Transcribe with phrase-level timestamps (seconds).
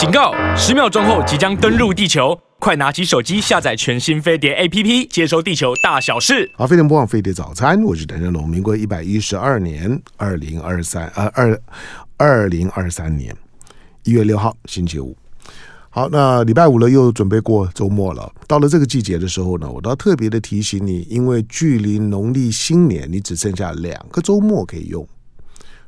[0.00, 0.32] 警告！
[0.56, 6.50] 十秒钟后即将登陆地球，快拿起手机下载全新飞碟 APP，接收地球大小事。
[6.56, 8.48] 好，飞碟播放飞碟早餐，我是谭正龙。
[8.48, 11.62] 民国一百一十二年二零二三呃二
[12.16, 13.36] 二零二三年
[14.04, 15.14] 一月六号星期五。
[15.90, 18.32] 好，那礼拜五了，又准备过周末了。
[18.46, 25.06] 到了这个季节的时候呢，我都要特别的提醒你，因为距离农历新年你只剩下两个周末可以用，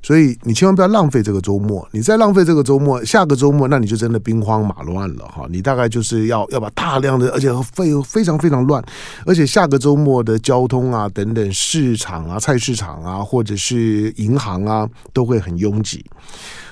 [0.03, 1.87] 所以你千万不要浪费这个周末。
[1.93, 5.47] 你再浪费这个周末，下个周末那你就真的兵荒马乱了哈。
[5.49, 8.83] 你大概就是要要把大量的，而且非非常非常乱，
[9.25, 16.05] 而且下个周末的交通啊等等，市场啊、菜市场啊，或者是银行啊，都会很拥挤。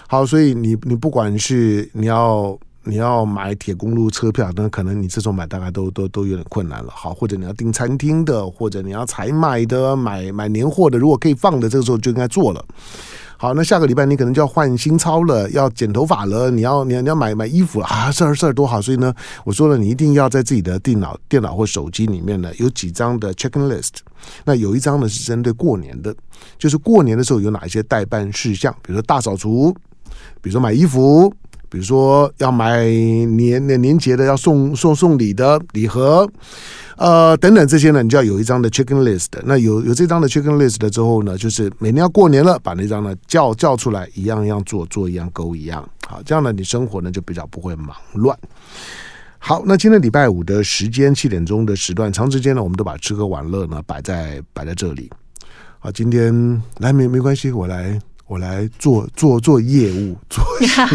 [0.08, 2.58] 好，所以你你不管是你要。
[2.82, 6.90] 你要买铁公路车票，那可能你这种买大概都都都有点困难了。
[6.90, 12.64] 好，或者你要订餐厅的，或者你要采买的，买买年货的，如果可以放的，这个时候就应该做了。
[13.42, 18.82] 好，那下个礼拜你可能就要换新钞了，要剪头发了，你要你要你要买买衣服了啊，事儿事儿多好。
[18.82, 24.00] 所以呢，我说了，你一定要在自己的电脑电脑或手机里面呢，有几张的 checking list。
[24.44, 26.14] 那有一张呢是针对过年的，
[26.58, 29.74] 就是过年的时候有哪一些代办事项，比如说大扫除，
[30.42, 31.32] 比如说买衣服。
[31.70, 36.28] 比如说要买年年年节的，要送送送礼的礼盒，
[36.96, 39.28] 呃等等这些呢，你就要有一张的 checking list。
[39.44, 45.88] 那有有这张的 checking list 的之后呢，就是每年要过年了，把那张呢叫叫出来，一样一样做，做一样勾一样。
[46.06, 48.36] 好，这样呢，你生活呢就比较不会忙乱。
[49.38, 55.08] 好，那今天礼拜五的时间七点钟的时段，长时间呢，我们都把吃喝玩乐呢摆在摆在这里。
[55.78, 57.98] 好，今天来没没关系，我来。
[58.30, 60.86] 我来做做做业务，做一下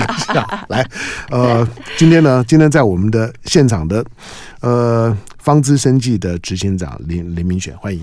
[0.70, 0.90] 来，
[1.30, 4.06] 呃，今天呢，今天在我们的现场的，
[4.62, 8.02] 呃，方知生计的执行长林林明选，欢迎。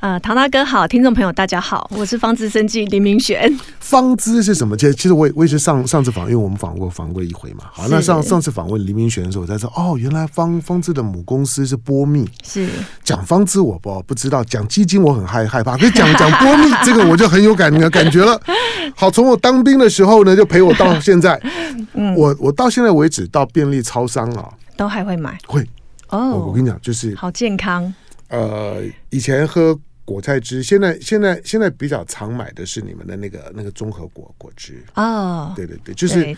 [0.00, 3.52] 呃，唐大哥好，听众朋友大家好，我是方知生计林明璇。
[3.80, 4.76] 方知是什么？
[4.76, 7.64] 其实其实我也我也是上上次访，因为我们访过访过一回嘛。
[7.72, 12.24] 好，那上上次访问林明璇的时候，我才说哦，原来方方知的母公司是波密。
[12.44, 12.68] 是
[13.02, 18.40] 讲方知我不不知道，讲基金我很害害怕，可是讲讲波密这个我就很有感感觉了。
[18.94, 21.40] 好，从我当兵的时候呢，就陪我到现在。
[21.94, 25.36] 嗯，我我到现在为止到便利超商啊，都还会买。
[25.48, 25.66] 会
[26.10, 27.92] 哦，我我跟你讲，就是好健康。
[28.28, 28.76] 呃，
[29.10, 29.76] 以前喝。
[30.08, 36.34] 果菜汁，现在现在现在比较常买的是你们的那个那个综合果果汁哦，对对对，就是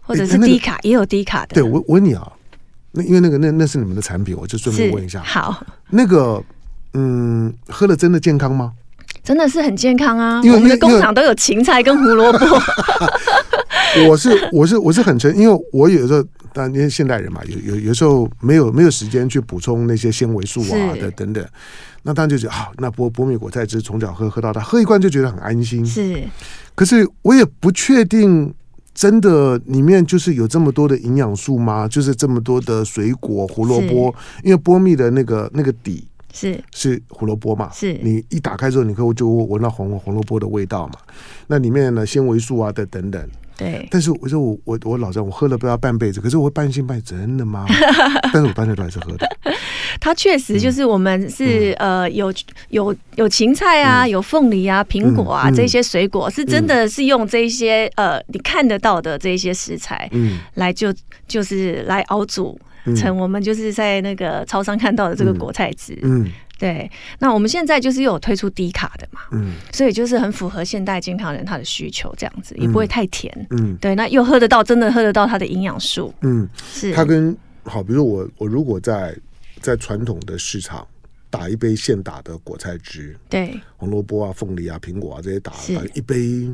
[0.00, 1.54] 或者是低卡、欸那个、也有低卡的。
[1.54, 2.32] 对，我我问你啊，
[2.92, 5.20] 那因为那个那那是你们的产品，我就顺便问一下。
[5.24, 6.40] 好，那个
[6.92, 8.72] 嗯，喝了真的健康吗？
[9.24, 12.38] 真的是很健康啊，因为我们的工厂都有芹菜跟胡萝卜。
[14.08, 16.24] 我是我是我是很诚，因为我有时候。
[16.50, 21.46] 但因为现代人嘛，有有有时候没有没有时间去补充那些纤维素啊的等等，
[22.08, 25.84] 那当然就觉得好，那波波蜜果菜汁从小喝喝到大，喝一罐就觉得很安心。
[25.84, 26.26] 是，
[26.74, 28.50] 可是我也不确定，
[28.94, 31.86] 真的里面就是有这么多的营养素吗？
[31.86, 40.94] 就是这么多的水果胡萝卜，因为波蜜的那个那个底是是胡萝卜嘛，是你一打开之后，你可以就闻到红红萝卜的味道嘛，
[41.48, 43.28] 那里面呢纤维素啊的等等。
[43.58, 47.66] 对，但是我说我我我老张，我喝了不要半辈子，可是我会半信半疑，真的吗？
[48.32, 49.28] 但是我半夜都还是喝的。
[50.00, 52.32] 它确实就是我们是、嗯、呃有
[52.68, 60.94] 有有芹菜啊，嗯、有凤梨啊，苹果啊、嗯、这些水果是真的是用这些呃你看得到的这些食材，嗯，来就
[61.26, 62.56] 就是来熬煮
[62.96, 66.30] 成我们就是在那个超商看到的这个果菜汁，嗯。
[66.58, 79.16] 嗯对，那我们现在就是又有推出低卡的嘛，嗯，所以就是很符合现代健康人他的需求，这样子也不会太甜，嗯，对，那又喝得到，真的喝得到它的营养素，嗯，是它跟好，比如我我如果在
[79.60, 80.86] 在传统的市场
[81.30, 86.50] 打一杯现打的果菜汁，对，红萝卜啊、凤梨啊、苹果啊这些打，打一杯。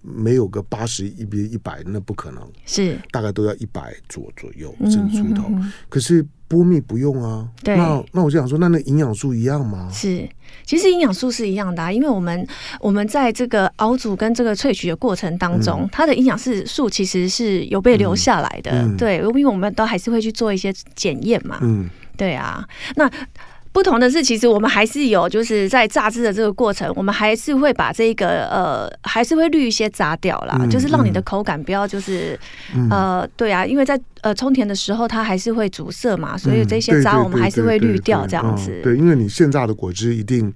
[0.00, 2.98] 没有个八十一比一百，那不可能，是。
[3.10, 5.44] 大概都要一百左左右，甚至出头。
[5.48, 9.90] 嗯、哼哼，可是波蜜不用啊，对，那那我就想说，那那营养素一样吗？
[9.92, 10.26] 是，
[10.64, 12.46] 其实营养素是一样的啊，因为我们
[12.80, 22.66] 我们在这个熬煮跟这个萃取的过程当中，嗯、它的营养素其实是有被留下来的，嗯、对，因为我们都还是会去做一些检验嘛，嗯，对啊，
[22.96, 23.10] 那。
[23.72, 32.38] 不同的是，其实我们还是有，就是在榨汁的这个过程，我们还是会把这个呃，还是会滤一些渣掉啦，嗯、就是让你的口感不要就是、
[32.74, 38.80] 嗯、呃，对啊，因为在呃冲填的时候它还是会阻塞嘛，所以这些渣我们还是会滤掉这样子。
[38.82, 40.52] 对，因为你现榨的果汁一定。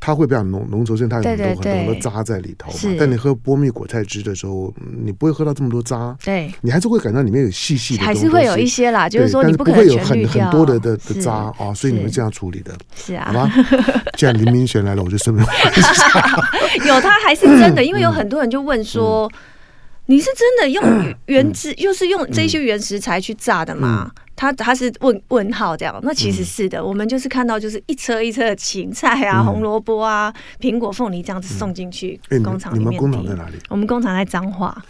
[0.00, 2.96] 它会比较浓浓稠，因为它有很多很多的渣在里头嘛。
[2.98, 4.74] 但你喝波蜜果菜汁的时候，
[5.04, 6.16] 你不会喝到这么多渣。
[6.24, 9.08] 对，你还是会感到里面有细细的，还是会有一些啦。
[9.08, 10.46] 就是说，你不可能全滤掉。
[10.46, 12.74] 很很多的的的渣啊、哦，所以你们这样处理的。
[12.96, 13.52] 是啊，好吧。
[14.16, 15.94] 既然林明璇来了，我就顺便问一下。
[16.88, 19.30] 有，他还是真的， 因为有很多人就问说。
[19.34, 19.38] 嗯
[20.06, 24.10] 你是真的用原汁，又是用这些原食材去炸的吗？
[24.40, 32.88] 他他是问问号这样，那其实是的，我们就是看到就是一车一车的芹菜啊、红萝卜啊、苹果、凤梨这样子送进去工厂里面。
[32.88, 33.56] 你们工厂在哪里？
[33.68, 34.82] 我们工厂在彰化。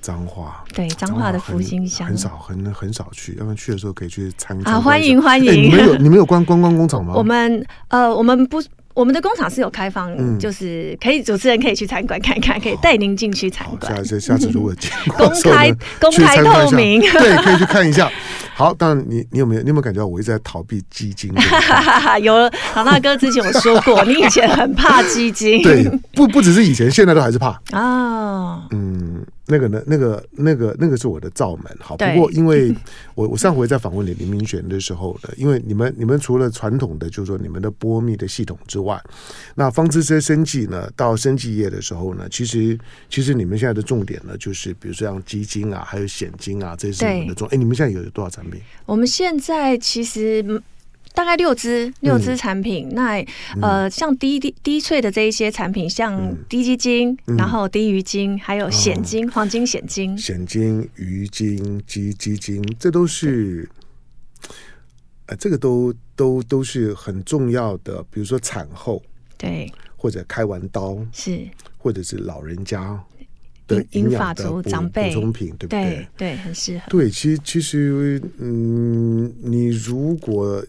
[0.00, 4.72] 彰化，对彰化的福星乡很少很很少去，要不然去的时候可以去参观。
[4.72, 5.50] 啊，欢迎欢迎！
[5.64, 7.14] 你们有你们有关观光工厂吗？
[7.16, 8.62] 我们呃，我们不。
[8.94, 13.94] 我们的工厂是有开放，就是可以主持人可以去参观看看，可以带您进去参观。
[13.94, 14.72] 下次下次如果
[15.18, 18.08] 公开公开透明，对，可以去看一下。
[18.54, 21.32] 好，当然你你有没有你有没有感觉到我一直在逃避基金？
[22.22, 25.60] 有，唐大哥之前有说过， 你以前很怕基金。
[25.60, 28.62] 对，不不只是以前，现在都还是怕啊。
[28.70, 29.26] 嗯。
[29.46, 29.82] 那个呢？
[29.86, 31.64] 那个、那个、那个是我的罩门。
[31.78, 32.74] 好，不过因为
[33.14, 39.00] 我我上回在访问李林明玄的时候呢，因为你们你们除了传统的就是说你们的波密的系统之外，
[39.54, 42.78] 那方知这些生技呢，到生技业的时候呢，其实
[43.10, 47.46] 其实你们现在的重点呢，就是比如说像基金啊，还有险金啊，这些是你们的重。
[47.48, 48.60] 哎，你们现在有多少产品？
[48.86, 50.62] 我们现在其实。
[51.14, 53.26] 大概六支六支产品，嗯、那
[53.62, 63.68] 呃，像低低低萃的这一些产品，像低基金，嗯、然后低鱼精，还有险金、哦、黄金险金、险金、鱼精、基基金，这都是，
[65.26, 69.00] 呃，这个都都都是很重要的，比如说产后，
[69.38, 71.46] 对，或者开完刀是，
[71.78, 73.00] 或者是老人家
[73.68, 75.14] 的营养的补长辈。
[75.14, 75.84] 补充品，对不对？
[75.84, 76.84] 对，对，很适合。
[76.88, 80.60] 对，其实其实，嗯，你如果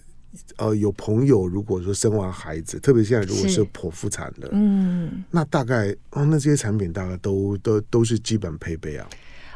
[0.57, 9.07] 呃，有朋友如果说生完孩子，特别现在如果是剖腹产的，嗯，那大概哦，那这些产品大概都都都是基本配备啊。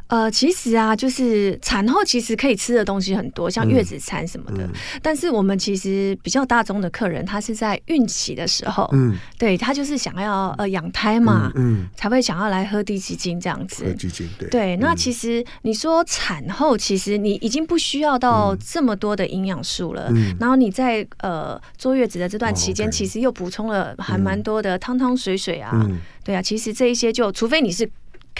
[0.09, 4.63] 呃，其实啊，就是产后其实可以吃的东西很多，像月子餐什么的。
[4.63, 13.85] 嗯嗯、但是我们其实比较大众的客人，他是在孕期的时候，嗯，对他就是想要呃养胎嘛，嗯，嗯才会想要来喝低基金这样子。
[13.85, 14.49] 喝基金，对。
[14.49, 20.07] 对，那其实你说产后，其实你已经不需要到这么多的营养素了。
[20.09, 20.35] 嗯。
[20.39, 25.69] 然后你在呃坐月子的这段期间，其实又补充了还蛮多的汤汤水水啊。
[25.73, 25.99] 嗯。
[26.23, 27.87] 对啊，其实这一些就除非你是。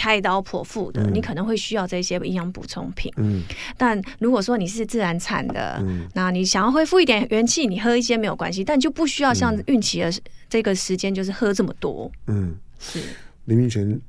[0.00, 3.12] 开刀剖腹的，你可能会需要这些营养补充品。
[3.18, 3.42] 嗯，
[3.76, 10.10] 但如果说你是自然产的，嗯，那你想要恢复一点元气，你喝一些没有关系，但就不需要像孕期的
[10.48, 12.10] 这个时间就是喝这么多。
[12.28, 12.98] 嗯，是。
[13.44, 14.00] 林明泉，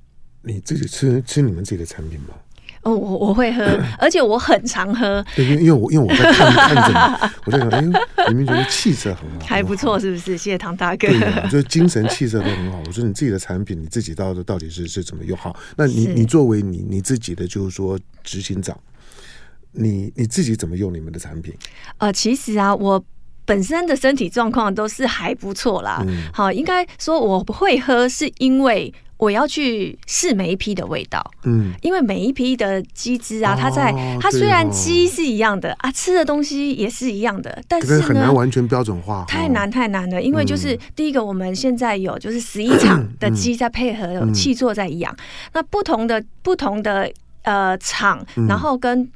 [0.44, 2.36] 你自己吃吃你们自己的产品吗？
[2.84, 3.64] 哦，我我会喝，
[4.00, 5.24] 而且我很常喝。
[5.36, 10.36] 对，因为因为我因为我在看看着你，我在想，哎，明明觉得气色很好，还不错，是不是？
[10.38, 11.08] 谢谢唐大哥。
[11.08, 12.82] 对，就是精神气色都很好。
[12.88, 15.38] 我说你自己的产品，你自己到底到底是是怎么用？
[15.38, 18.76] 好，那你你作为你你自己的就是说执行长，
[19.74, 21.54] 你你自己怎么用你们的产品？
[21.98, 23.04] 呃，其实啊，我
[23.46, 26.04] 本身的身体状况都是还不错啦。
[26.08, 28.94] 嗯，好，应该说我不会喝，是因为。
[29.22, 40.20] 我要去试每一批的味道，嗯，因为每一批的鸡汁啊，它在它虽然鸡是一样的啊，吃的东西也是一样的，但是很难完全标准化，太难太难了。
[40.20, 45.16] 因为就是第一个，我们现在有就是十一场的鸡在配合有气作在养，
[45.54, 47.08] 那不同的不同的
[47.44, 49.08] 呃场，然后跟。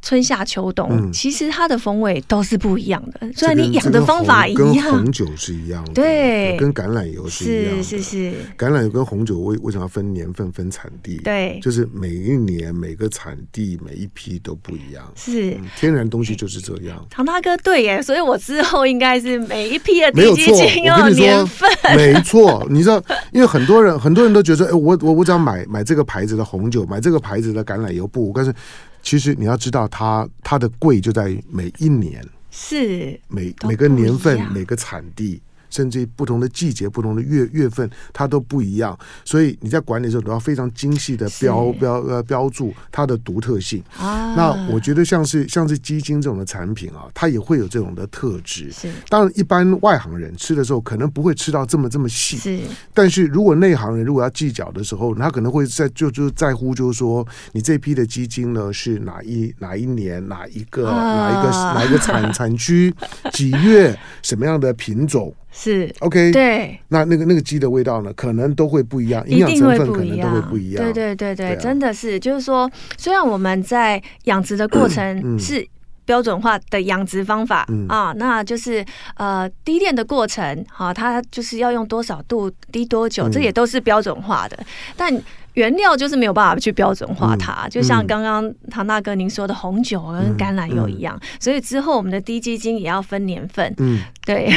[0.00, 3.32] 春夏秋冬，其实它的风味都是不一样的。
[3.34, 8.32] 虽然你养的方法一样，红酒是一样的，对，跟橄榄油是一样的，是是是。
[8.56, 11.18] 橄榄油跟红酒为为什么要分年份、分产地？
[11.18, 15.04] 对，就是每一年每个产地每一批都不一样。
[15.16, 17.04] 是天然东西就是这样。
[17.10, 21.68] 唐大哥对耶，所以我之后应该是每一批的低基金要年份。
[21.96, 28.32] 没错，你知道，因为很多人很多人都觉得，哎，我我我只要买买这个牌子的红酒，买这个牌子的橄榄油不？
[28.34, 28.54] 但是。
[29.02, 35.40] 其实你要知道它，它它的贵就在每一年，是每每个年份每个产地。
[35.70, 38.98] 甚至于不同的季节、不同的月月份，它都不一样。
[39.24, 43.82] 所以你在管理的时候都要非常精细的标标呃标注它的独特性。
[43.98, 48.70] 啊，那我觉得像是像是基金这种的产品啊，它也会有这种的特质。
[48.70, 52.36] 是，当然一般外行人吃的时候可能不会吃到这么这么细。
[52.36, 52.60] 是，
[52.92, 62.94] 但是如果内行人如果要计较的时候，他可能会在就就在乎就是说你这批的基金呢是哪一哪一年哪一个、啊、哪一个哪一个产产区
[63.32, 65.34] 几月什么样的品种。
[65.50, 70.84] 是 OK，对，那那个那个鸡的味道呢，可能都会不一样，营养成分可能都会不一样。
[70.84, 75.66] 对对对对，真的是，就是说，虽然我们在养殖的过程是
[76.04, 78.84] 标准化的养殖方法啊，那就是
[79.16, 84.58] 呃低电的过程，哈，它就是要用多少度低多久，这也都是标准化的。
[84.96, 85.12] 但
[85.54, 93.72] 原料就是没有办法去标准化它，嗯、就像刚刚唐大哥您说的红酒跟橄榄油一样，嗯嗯、所以之后我们的低基金也要分年份。
[93.78, 94.48] 嗯，对，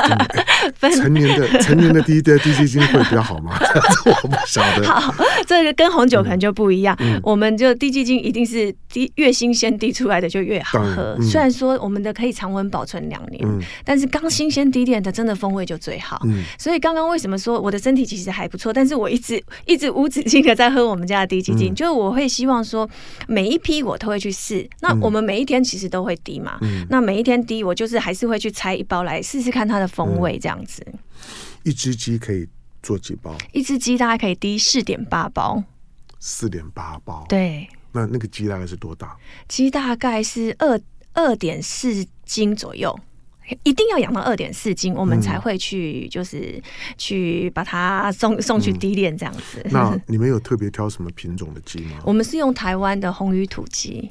[0.76, 3.52] 分成年的 成年的低的低基金会比较好吗？
[4.06, 4.86] 我不晓得。
[4.86, 5.14] 好，
[5.46, 6.96] 这个跟红酒可能就不一样。
[7.00, 11.16] 嗯、我们就低基金一定是低越新鲜滴出来的就越好喝。
[11.18, 16.20] 嗯、虽然说我们的可以常温保存两年，嗯、但是刚新鲜滴点的真的风味就最好。
[16.24, 20.22] 嗯、所以刚刚为什么说我的身体其实还不错，但是我一直一直无止
[20.54, 22.88] 在喝我们家的低鸡精，嗯、就是我会希望说
[23.26, 24.68] 每一批我都会去试。
[24.80, 30.84] 那我们每一天其实都会滴嘛，嗯、那每一天滴我就是还是会去拆一包来试试看它的风味这样子。
[30.86, 30.98] 嗯、
[31.64, 32.46] 一只鸡可以
[32.82, 33.34] 做几包？
[33.52, 35.62] 一只鸡大概可以滴四点八包。
[36.18, 37.24] 四点八包。
[37.28, 37.66] 对。
[37.92, 39.16] 那那个鸡大概是多大？
[39.48, 40.80] 鸡大概是二
[41.12, 42.96] 二点四斤左右。
[43.62, 46.62] 一定要养到二点四斤，我们才会去，就是
[46.96, 49.60] 去把它送送去低链这样子。
[49.64, 51.98] 嗯、那 你们有特别挑什么品种的鸡吗？
[52.04, 54.10] 我们是用台湾的红鱼土鸡。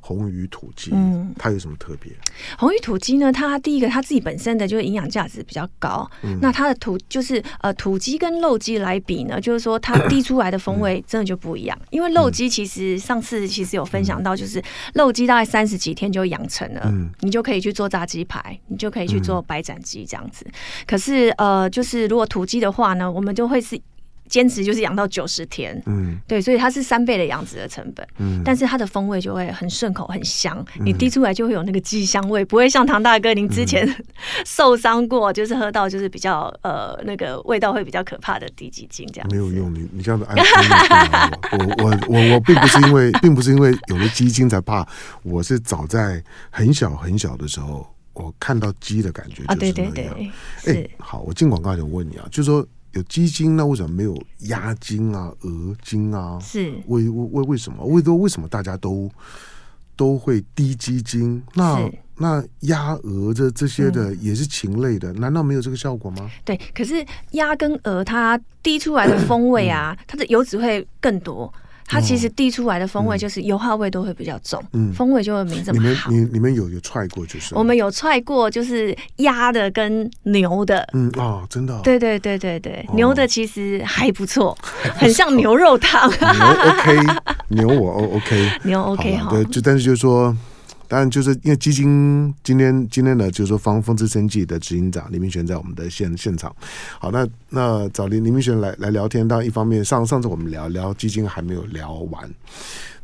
[0.00, 2.12] 红鱼土鸡，嗯，它有什么特别？
[2.58, 3.32] 红鱼土鸡呢？
[3.32, 6.08] 它第一个，它自己本身的就是营养价值比较高。
[6.22, 11.76] 嗯、那它的土就是呃土鸡跟肉鸡来比呢，就是说它滴出来的风味真的就不一样。
[11.82, 14.62] 嗯、因为肉鸡其实上次其实有分享到，就是
[14.94, 20.44] 肉鸡大概三十几天就养成了，嗯、你就可以去做炸鸡排，你就可以去做白斩鸡这样子。
[20.48, 20.52] 嗯、
[20.86, 23.80] 可是呃，就是如果土鸡的话呢，我们就会是。
[24.28, 33.86] 坚持就是养到九十天，嗯，对，所以它是三倍的养殖的成本，嗯，但是它的风味就会很顺口、很香，你滴出来就会有那个鸡香味，不会像唐大哥您之前
[34.46, 39.28] 受伤过，就是喝到就是比较呃那个味道会比较可怕的滴鸡精这样。
[39.30, 40.42] 没有用，你你这样子安慰
[41.52, 44.86] 我，我我我 我并不是因为并不是因为有了鸡精才怕，
[45.22, 49.58] 我是早在很小很小的时候，我看到鸡的感觉就是那样。
[49.58, 49.90] 对对
[50.64, 52.66] 对，哎，好，我进广告就问你啊，就是说。
[52.94, 56.38] 有鸡精，那为什么没有鸭精啊、鹅精啊？
[56.40, 57.84] 是为为为为什么？
[57.84, 59.10] 为都为什么大家都
[59.96, 61.42] 都会滴鸡精？
[61.54, 66.30] 那那鸭鹅这这些的也是禽类的，嗯、难道没有这个效果吗？
[66.44, 71.52] 对，可是鸭跟鹅它滴出来的风味啊，嗯、它的油脂会更多。
[71.86, 76.10] 它其实递出来的风味就是油耗味都会比较重，嗯，风味就会没这么好。
[76.10, 77.54] 你们你你们有有踹过就是？
[77.54, 84.56] 我们有踹过，就是鸭的跟牛的，嗯哦，真的，对对对对对，牛的其实还不错，
[84.96, 86.10] 很像牛肉汤。
[86.10, 86.18] 牛
[86.70, 87.00] OK，
[87.48, 90.34] 牛我 OK， 牛 OK 哈，对，就但是就是说。
[90.86, 96.54] 当然，就是因为基金今天今天呢，就是说方风之生技的执行长林明璇在我们的现现场。
[97.00, 99.26] 好，那那找林林明璇来来聊天。
[99.26, 102.30] 当然，一方面上上次我们聊聊基金还没有聊完，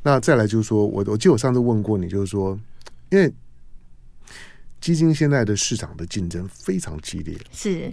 [0.02, 2.58] 那再来就是说我我记得我上次问过你，就是说，
[3.10, 3.32] 因为
[4.80, 7.92] 基金现在的市场的竞争非常激烈，是。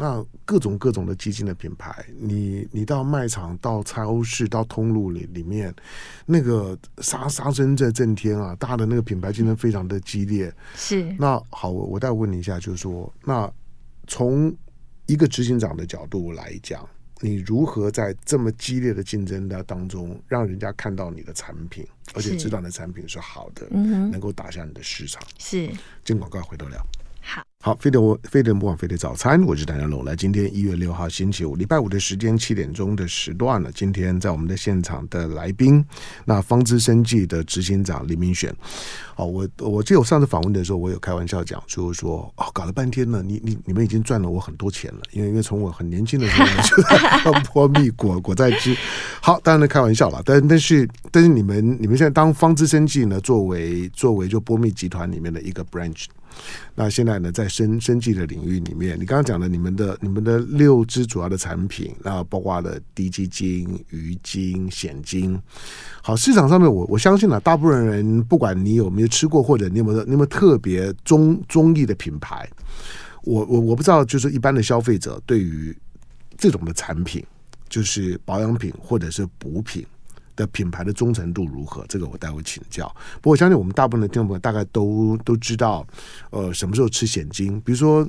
[0.00, 5.74] 那各种各种的基金的品牌，你你到卖场、到超市、到通路里里面，
[6.24, 8.56] 那个杀杀声在震天啊！
[8.56, 10.50] 大的那个品牌竞争非常的激烈。
[10.74, 11.02] 是。
[11.18, 13.52] 那好，我我再问你一下，就是说，那
[14.06, 14.56] 从
[15.04, 16.88] 一个执行长的角度来讲，
[17.20, 25.22] 你如何在这么激烈的竞争的当中，让人家看到你的产品，而且知道你的产品是好的，嗯，能够打下你的市场？
[25.36, 25.70] 是。
[26.02, 26.82] 进广告，回头聊。
[27.62, 30.02] 好，好，飞碟我飞碟不枉飞碟早餐，我是谭家龙。
[30.02, 33.70] 来，今天一月六号星期五，礼拜五的时间七点钟的时段了。
[33.72, 35.84] 今天在我们的现场的来宾，
[36.24, 38.50] 那方知生技的执行长林明选。
[39.14, 48.74] 好，我我记得我上次访问的时候，我有开玩笑讲，就是说哦，搞了半天呢，你你你们已经赚了我很多钱了，因为因为从我很年轻的时候 就在波蜜果果在吃。
[49.20, 56.06] 好，当然开玩笑了，但但是但是你们你们现在当方知生技呢，作为作为就波蜜集团里面的一个 branch。
[56.74, 65.38] 那现在呢，在生生计的领域里面，你刚刚讲的你们的你们的六支主要的产品，那包括了低基金、鱼金、险金。
[66.02, 72.48] 好，市场上面我我相信呢、大部分人不管你有没有吃过，或者你有没有你有没有特别中中意的品牌，
[73.22, 75.76] 我我我不知道，就是一般的消费者对于
[76.38, 77.22] 这种的产品，
[77.68, 79.84] 就是保养品或者是补品。
[80.40, 81.84] 的品牌的忠诚度如何？
[81.88, 82.88] 这个我待会请教。
[83.16, 85.86] 不过我相信我们大部分的听众朋友大概都都知道，
[86.30, 87.60] 呃，什么时候吃险金？
[87.60, 88.08] 比如说，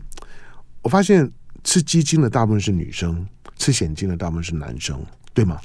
[0.81, 1.29] 我发现
[1.63, 4.99] 吃基金的大部分是女生，吃险金的大部分是男生，
[5.33, 5.59] 对吗？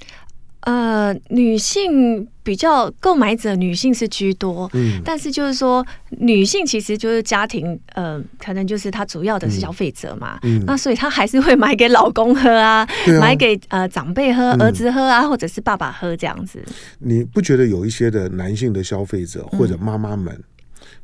[0.67, 13.21] 呃，女性比较购买者，女性是居多，嗯，但是就是说，女性其实就是家庭，呃，可能就是她主要的是消费者嘛，嗯，那所以她还是会买给老公喝啊，啊。
[13.21, 16.61] 买给呃长辈喝，儿子喝啊，嗯、或者是爸爸喝这样子。
[16.99, 20.45] 你不觉得有一些的男性的消费者或者妈妈们，嗯、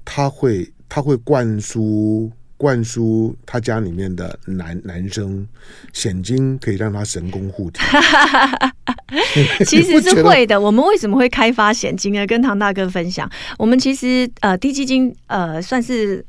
[0.04, 5.46] 他会他会灌输灌输他家里面的男男生
[5.92, 7.80] 现金可以让他神功护体？
[9.66, 10.60] 其实是会的。
[10.60, 12.26] 我们为什么会开发险金呢？
[12.26, 13.28] 跟唐大哥分享，
[13.58, 16.24] 我们其实呃低基金呃算是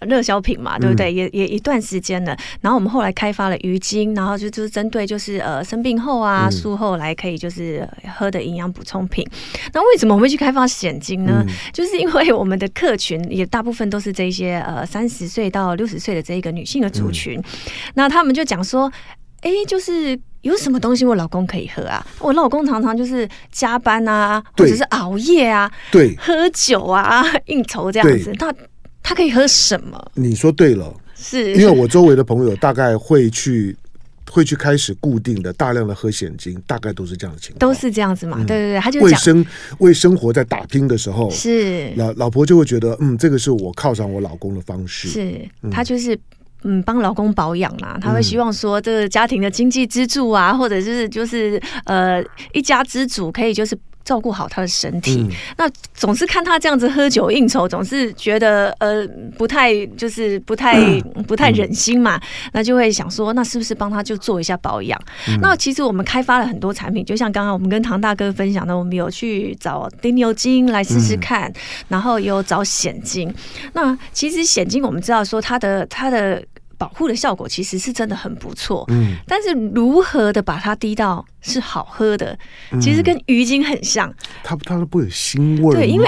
[0.00, 1.12] 热销品嘛，对不对？
[1.12, 2.36] 嗯、也也一段时间了。
[2.60, 9.24] 然后我们后来开发了鱼精，然后就就是针对就是呃生病后啊术后来可以就是喝的营养补充品。
[9.30, 11.44] 嗯、那为什么我们会去开发险金呢？
[11.46, 17.44] 嗯、 就是因为我们的客群也大部分都是这些呃三十岁到六十岁的这一个女性的族群，嗯、
[17.94, 18.92] 那他们就讲说。
[19.44, 22.06] 哎，就是有什么东西我老公可以喝啊？
[22.20, 28.30] 我老公常常就是加班啊，或者是熬夜啊，对，喝酒啊， 应酬这样子。
[28.38, 28.54] 他
[29.02, 30.12] 他可以喝什么？
[30.14, 33.74] 你说对了，是因为我周围的朋友大概会去
[34.30, 38.36] 会去开始固定的大量的喝现金，大概都是这样的情况，都是这样子嘛？
[38.38, 39.44] 对对对，他就为生
[39.78, 46.18] 为生活在打拼的时候，是老老婆就会觉得，嗯，这个是我犒赏我老公的方式，是他就是。
[46.64, 55.16] 嗯，帮老公保养啦，他会希望说这个家庭的经济支柱啊，嗯、或者是就是呃一家之主，可以就是照顾好他的身体。
[55.18, 59.06] 嗯、那总是看他这样子喝酒应酬，总是觉得呃
[59.38, 65.00] 不太就是不太、嗯、不太忍心嘛，嗯、那就会想说，那是不是帮他就做一下保养？
[65.28, 71.54] 嗯、那其实我们开发了很多产品，就像刚刚我们跟唐大哥分享的，我们有去找丁牛精来试试看，嗯、
[71.88, 73.32] 然后有找显精。
[73.72, 76.44] 那其实显精我们知道说它的它的。
[76.84, 82.38] 保护的效果其实是真的很不错，嗯，但是如何的把它滴到是好喝的，
[82.72, 84.12] 嗯、其实跟鱼精很像，
[84.42, 86.06] 它它都不会有腥味，对，因为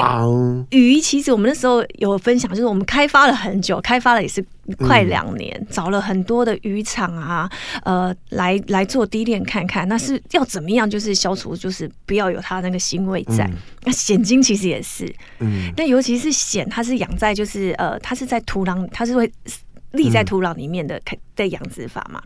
[0.69, 4.45] 鱼其实我们那时候有分享，就是我们开发了很久，开发了也是
[4.77, 7.51] 快两年，嗯、找了很多的渔场啊，
[7.85, 13.45] 呃，来来做滴炼看看，那是要怎么样，就是消除，就是不要有它那个腥味在。
[13.45, 13.55] 嗯、
[13.85, 19.33] 那蚬精其实也是，嗯，那尤其是蚬，它是养在就是呃，它是在土壤，它是会。
[19.93, 21.01] 立在土壤里面的
[21.35, 22.23] 的养殖法嘛，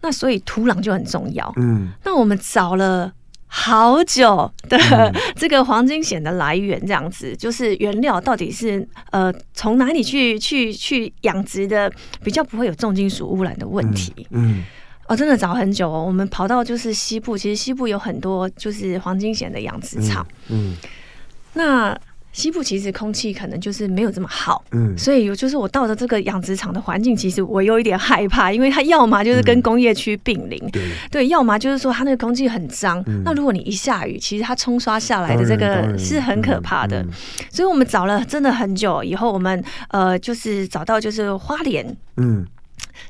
[0.00, 1.52] 那所以土壤就很重要。
[1.56, 3.12] 嗯，那我们找了
[3.46, 4.78] 好久的
[5.36, 11.90] 这个黄金蚬的来源，这样子就是原料到底是呃从哪里去去去养殖的，
[12.22, 14.26] 比较不会有重金属污染的问题。
[14.30, 14.64] 嗯，
[15.06, 20.26] 哦，真的找很久哦，我们跑到就是西部，其实西部有很多就是黄金蚬的养殖场。
[20.48, 20.76] 嗯，
[21.54, 21.98] 那。
[22.38, 33.04] 西部其实空气可能就是没有这么好，嗯，所以有就是我到的这个养殖场的环境，其实我有一点害怕，因为它要么就是跟工业区并邻，对，对，要么就是说它那个空气很脏。
[33.24, 37.04] 那如果你一下雨，其实它冲刷下来的这个是很可怕的。
[37.50, 42.46] 所以我们找了真的很久以后，我们呃就是找到就是花莲，嗯。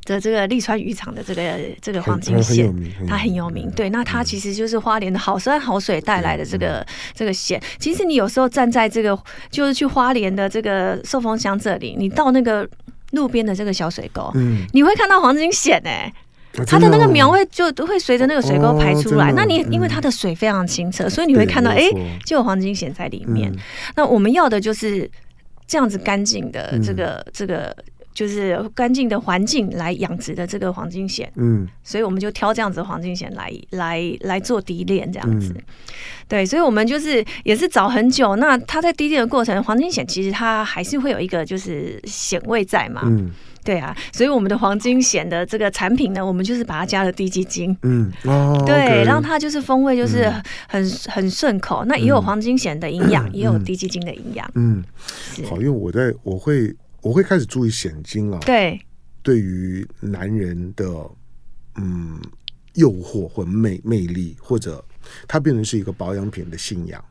[0.05, 1.43] 的这个利川渔场的这个
[1.83, 2.73] 这个黄金线，
[3.07, 3.71] 它很有名。
[3.71, 7.61] 对，那它其实就是花莲的好山好水带来的这个这个线。
[7.79, 9.19] 其实你有时候站在这个，
[9.51, 12.69] 就是去花莲的这个寿丰乡这里，你到那个
[13.13, 16.13] 路边的这个小水沟，嗯，你会看到黄金线哎，
[16.67, 19.33] 它的那个苗会就都会随着那个水沟排出来。
[19.33, 21.91] 那你因为它的水非常清澈，所以你会看到哎，
[22.25, 23.53] 就有黄金蚬在里面。
[23.97, 25.11] 那我们要的就是
[25.67, 27.77] 这样子干净的这个这个。
[28.15, 35.63] 就是干净的环境来养殖的这个黄金蚬，嗯，所以我们就挑这样子的黄金蚬来来来做滴炼，这样子，嗯、
[36.27, 38.35] 对，所以我们就是也是找很久。
[38.37, 43.31] 那它在滴炼的过程，黄金蚬其实它还是会有一个就是蚬味在嘛，嗯，
[43.63, 50.29] 对啊，所以我们的黄金蚬的这个产品呢，我们就是把它加了低基金，嗯，哦，对，okay, 让它就是风味就是
[50.69, 51.85] 很、嗯、很顺口。
[51.85, 54.83] 那也有黄金蚬的营养，嗯、也有低基金的营养，嗯，
[55.49, 56.75] 好，因为我在我会。
[57.01, 58.81] 我会开始注意险金啊，对，
[59.23, 60.87] 对于男人的
[61.77, 62.21] 嗯
[62.75, 64.85] 诱惑或魅魅力，或者
[65.27, 67.03] 它变成是一个保养品的信仰。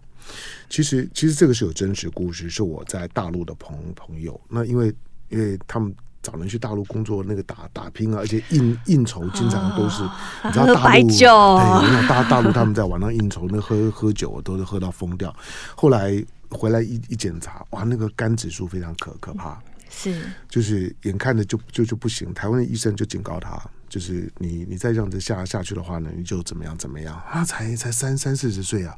[0.70, 4.40] 其实，其实这个是有真实故事，是我在大陆的朋朋友。
[4.50, 4.94] 那因为
[5.30, 15.34] 因为他们找人去大陆工作，那个打打拼啊，而且应应酬经常都是，啊、你知道大陆白酒，对，你大大陆他们在晚上应酬，那喝喝酒都是喝到疯掉。
[15.76, 19.58] 后来回来一一检查，哇，那个肝指数非常可可怕。
[19.90, 27.22] 是，就是眼看着就就就不行，台湾的医生就警告他，就是你你再这样子下下去的话呢，你就怎么样怎么样。
[27.32, 28.96] 他才才三三四十岁啊，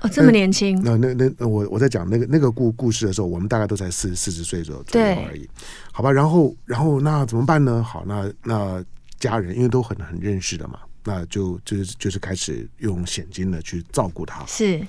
[0.00, 0.80] 哦，这么年轻。
[0.82, 5.50] 那那那，那我我在讲那个那个故故事的时候，我们大概都才四四十岁左右左右而已，对
[5.92, 6.12] 好吧。
[6.12, 7.82] 然后然后那怎么办呢？
[7.82, 8.84] 好，那那
[9.18, 14.44] 家人因为都很很认识的嘛，那就就是就是开始用现金的去照顾他。
[14.46, 14.86] 是，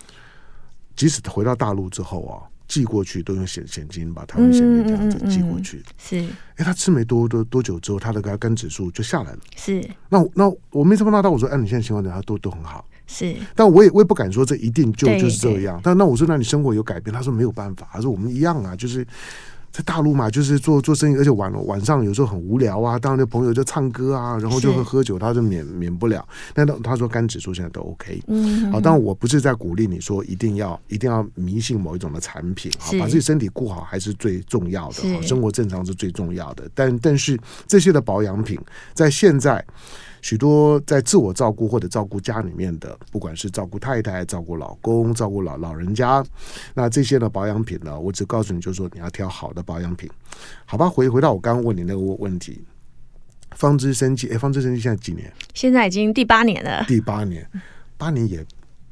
[0.95, 2.43] 即使回到大陆之后啊。
[2.67, 6.19] 寄过去都用现现金把台湾现金这样子寄过去，是。
[6.55, 9.39] 哎，他吃没多多多久之后，他的肝肝指数就下来了。
[9.55, 9.83] 是。
[10.09, 12.19] 那那我没这么闹到，我说，哎，你现在情况怎样？
[12.19, 12.87] 他都都很好。
[13.07, 13.35] 是。
[13.53, 15.79] 但我也我也不敢说这一定就就是这样。
[15.83, 17.13] 但那我说，那你生活有改变？
[17.13, 17.87] 他说没有办法。
[17.91, 19.05] 他说我们一样啊，就是
[19.75, 26.25] 在大陆嘛，就是做做生意，而且晚晚上有时候很无聊啊，当然朋友就唱歌啊，然后就会喝酒，他就免免不了。
[26.53, 36.63] 但他他说肝指数现在都 OK，嗯，好，当然我不是在鼓励你说一定要一定要迷信某一种的产品，好，把自己身体顾好还是最重要的，好，生活正常是最重要的。
[36.73, 38.57] 但但是这些的保养品
[38.93, 39.61] 在现在。
[40.25, 46.25] 许多在自我照顾或者照顾家里面的，不管是照顾太太、照顾老公、照顾老老人家，
[46.73, 50.09] 那这些呢保养品呢，我只告诉你，就是说你要挑好的保养品，
[50.65, 50.89] 好吧？
[50.89, 52.59] 回回到我刚刚问你那个问题，
[53.51, 55.31] 方知生计，哎，方知生计现在几年？
[55.53, 56.83] 现在已经第八年了。
[56.87, 57.47] 第八年，
[57.95, 58.43] 八年也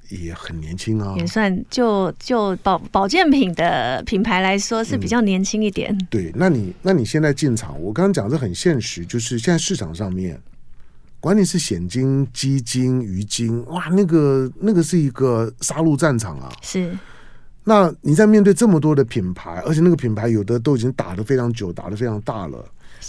[0.09, 5.91] 也很年轻啊，也算就就保保健品的品牌来说是比较年轻一点。
[5.91, 10.39] 嗯、对，那你那你现在进场，我刚刚讲的很现实，就是现在市场上面。
[11.23, 16.51] 管你是险金、基金、鱼金，哇，那个那个是一个杀戮战场啊！
[16.61, 16.93] 是。
[17.63, 22.65] 那你在面对这么多的品牌，而且那个品牌有的都已经打得非常久，打得非常大了。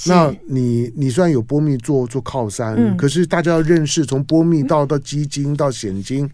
[0.06, 6.30] 那你你虽然有波密做做靠山，嗯，可是大家要认识从波密到到基金到险金，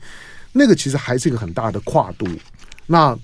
[0.53, 2.27] 那个其实还是一个很大的跨度。
[2.87, 3.19] 那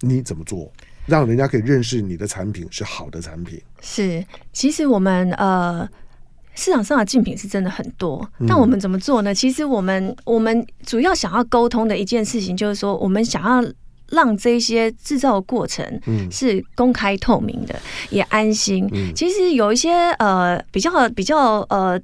[0.00, 0.72] 你怎么做，
[1.06, 3.62] 让人家可以认识你的产品是好的产品？
[3.80, 5.88] 是，其实我们呃。
[6.56, 9.32] 市场上的竞品是真的很多，但我们怎么做呢？
[9.32, 13.72] 其实我们我们主要想要沟通的一件事情，就是说我们想要
[14.10, 15.84] 让这些制造的过程
[16.30, 17.78] 是公开透明的，
[18.10, 18.88] 也安心。
[19.14, 22.00] 其实有一些呃比较比较呃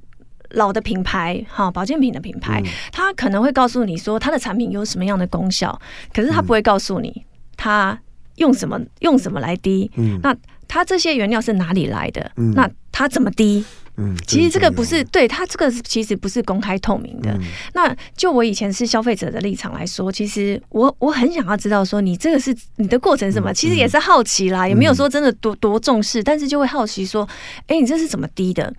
[0.51, 2.61] 老的品牌哈，保健品的品牌，
[2.91, 5.81] 他可能会告诉你说他的产品有什么样的功效，
[6.13, 7.25] 可是他不会告诉你
[7.57, 7.99] 他
[8.35, 9.89] 用什么用什么来滴。
[10.21, 10.35] 那
[10.67, 12.31] 他这些原料是哪里来的？
[12.53, 13.65] 那他怎么滴？
[13.97, 17.31] 嗯，其实这个不是对他这个其实不是公开透明的。
[17.33, 17.41] 嗯、
[17.75, 23.51] 那就我以前是消费者的立场来说，其实我我很想要知道说你这个是你的过程是什么？
[23.51, 27.27] 嗯、其实也是好奇啦，嗯、也没有说真的多多重视，但是就会好奇说，
[27.67, 28.73] 哎，你这是怎么滴的？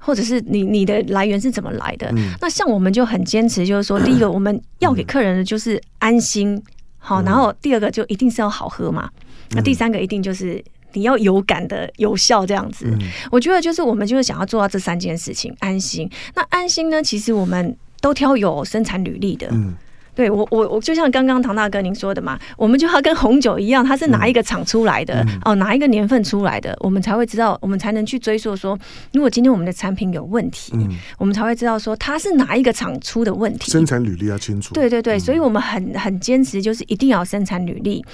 [0.00, 2.10] 或者是你你的来源是怎么来的？
[2.16, 6.62] 嗯、那像我们就很坚持，就是说，第一个我们要给客人的就是安心，
[6.98, 9.10] 好，然后第二个就一定是要好喝嘛，
[9.50, 10.64] 那第三个一定就是。
[10.94, 12.98] 你要有感的有效这样子，嗯、
[13.30, 16.10] 我觉得就是我们就是想要做到这三件事情，安心。
[16.34, 17.02] 那安心呢？
[17.02, 19.46] 其实我们都挑有生产履历的。
[19.52, 19.74] 嗯
[20.14, 28.78] 对我我我就像刚刚唐大哥您说的嘛，我们就要跟红酒一样，它是哪一个厂出来的、嗯、哦，哪一个年份出来的，我们才会知道，我们才能去追溯说，
[29.12, 33.70] 如果今天我们的产品有问题，嗯、我们才会知道说它是哪一个厂出的问题。
[33.70, 34.72] 生产履历要清楚。
[34.74, 38.04] 对对对，所以我们很很坚持，就是一定要生产履历。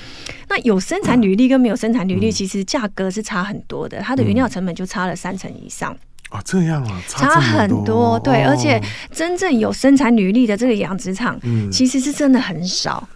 [0.49, 5.97] 那有生产履历跟没有生产履历，其实价格是差很多的，它的原料成本就差了三成以上。
[6.31, 8.81] 啊，这样啊，差，差很多，对，哦、而且
[9.13, 13.07] 真正有生产履历的这个养殖场，嗯，其实是真的很少。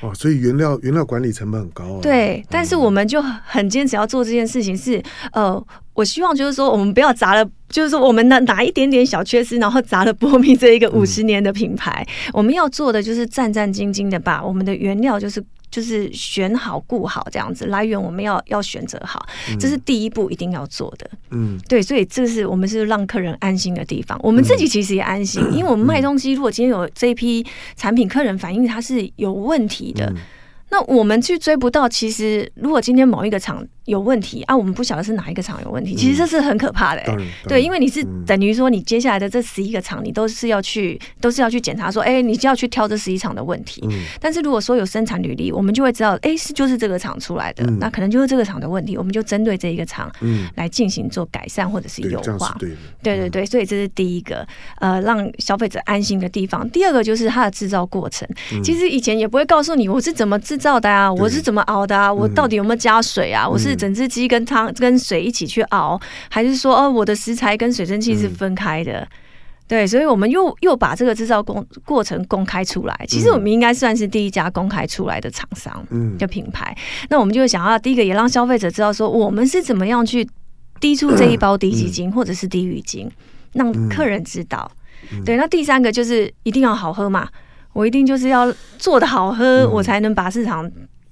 [0.00, 1.98] 哦，所以原料原料管理成本很高啊。
[2.00, 5.02] 对，但是我们就很坚持要做这件事情是，是
[5.32, 5.62] 呃，
[5.94, 12.06] 我希望就是说，我们不要砸了，就是说我们的哪一点点小缺失，然后砸了波蜜这一个五十年的品牌。
[12.08, 15.44] 嗯、我们要做的就是战战兢兢的把我们的原料就是。
[15.70, 19.24] 就是选好、顾好这样子，来源我们要要选择好，
[19.58, 21.10] 这是第一步一定要做的。
[21.30, 30.12] 嗯，对，所以这是我们是让客人安心的地方，我们自己其实也安心，因为我们卖东西，如果今天有这一批产品，客人反映它是有问题的，
[30.70, 31.88] 那我们去追不到。
[31.88, 33.66] 其实如果今天某一个厂。
[33.86, 34.56] 有问题啊！
[34.56, 37.16] 我们不晓得是哪一个厂有问题，其实这是很可怕的、欸。
[37.18, 43.82] 嗯、对，因为你是等于说，你接下来的这十一个厂，你都是要去，都是要去检查说，哎、欸，你就要去挑这十一厂的问题。
[43.90, 50.12] 嗯、但是如果说有生产履历，我们就会知道，哎、欸，是就是这个厂出来的，嗯、那可能就是这个厂的问题，我们就针对这一个厂，
[50.56, 52.54] 来进行做改善或者是优化。
[52.58, 52.70] 对，
[53.02, 54.46] 对对对，所以这是第一个，
[54.78, 56.68] 呃，让消费者安心的地方。
[56.70, 63.69] 第二个就是它的制造过程，嗯、其实以前也不会告诉你我是怎么制造的啊，我是怎么熬的啊，我到底有没有加水啊，我是。
[63.74, 69.00] 整只鸡跟汤跟水一起去熬，还是说哦，我的食材跟水蒸气是分开的？
[69.00, 69.08] 嗯、
[69.68, 73.04] 对，所以我们又又把这个制造工过程公开出来。
[73.08, 76.76] 其实我们应该算是第一家公开出来的厂商，嗯，的品牌。
[76.76, 80.28] 嗯、那我们就想要第一个也让消费者知道说，我们是怎么样去
[80.80, 83.10] 滴出这一包低鸡精或者是低鱼精，
[83.52, 84.70] 让客人知道。
[85.12, 87.28] 嗯、对，那第三个就是一定要好喝嘛，
[87.72, 90.70] 我一定就是要做的好喝，我才能把市场。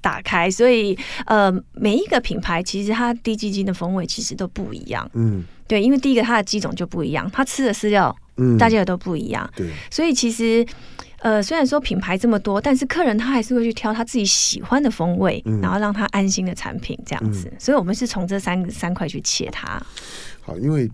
[0.08, 5.06] 打开，所以呃，每一个品牌其实它低基金的风味其实都不一样。
[5.12, 9.48] 嗯，对，因为第一个它的鸡种就不一样，它吃的饲料，嗯，大家也都不一样。
[9.54, 10.66] 对，所以其实
[11.18, 17.48] 呃，虽然说品牌这么多，但是客人他还是会去挑他自己喜欢的风味，嗯、然后让他安心的产品这样子。
[17.52, 19.78] 嗯、所以我们是从这三三块去切它。
[20.40, 20.90] 好，因为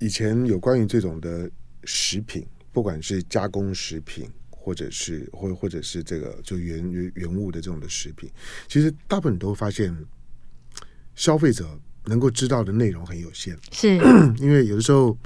[0.00, 1.50] 以前有关于这种的
[1.84, 4.28] 食品，不管是加工食品。
[4.68, 8.30] 或者是或或者是这个就原原原物的这种的食品，
[8.68, 9.96] 其实大部分你都会发现，
[11.14, 11.66] 消费者
[12.04, 13.96] 能够知道的内容很有限，是。
[14.36, 15.16] 因为有的时候，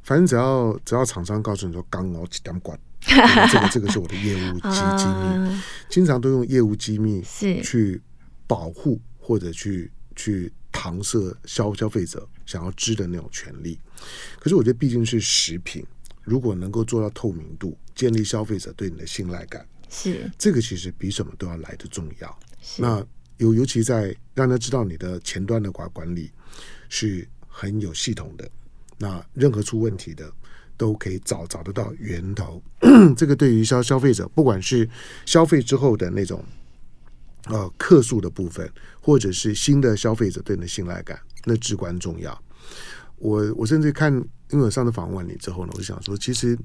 [0.00, 7.60] 反正只要只要厂商告诉你说刚熬几点管，这个这个是我的业务机机密，啊、经常都用业务机密是。
[7.62, 8.00] 去
[8.46, 13.78] 保护或者去去搪塞消消费者想要知的那种权利。
[14.40, 15.84] 可是我觉得毕竟是食品，
[16.28, 22.38] 如果能够做到透明度，建立消费者对你的信赖感，是这个其实比什么都要来的重要。
[22.76, 23.04] 那
[23.38, 26.30] 尤尤其在让他知道你的前端的管管理
[26.88, 28.48] 是很有系统的，
[28.98, 30.30] 那任何出问题的
[30.76, 32.62] 都可以找找得到源头。
[33.16, 34.88] 这个对于消消费者，不管是
[35.24, 36.44] 消费之后的那种
[37.46, 42.42] 呃客诉的部分，或者是新的消费者对你的信赖感，那至关重要。
[43.18, 44.12] 我我甚至看，
[44.50, 46.58] 因为我上次访问你之后呢，我就想说，其实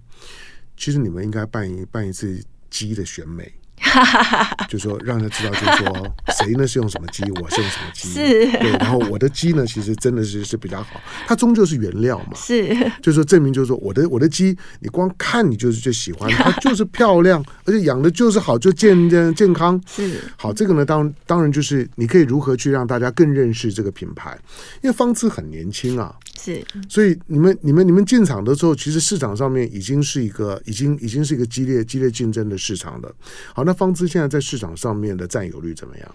[0.77, 3.51] 其实你们应该办一办一次鸡的选美。
[4.69, 24.37] 就说让他知道，就是说 谁呢是用什么鸡，我是用什么鸡，是，对，然后我的鸡呢，其实真的是是比较好，它终究是原料嘛，是，就是说证明就是说我的我的鸡，你光看你就是就喜欢， 它就是漂亮，而且养的就是好，就健健健康，是，好，这个呢，当当然就是你可以如何去让大家更认识这个品牌，
[24.81, 33.13] 因为芳姿很年轻啊，是，所以你们你们你们进场的时候，其实市场上面已经是一个已经已经是一个激烈激烈竞争的市场了，
[33.53, 33.73] 好，那。
[33.73, 36.07] 方知现在在市场上面的占有率怎么样？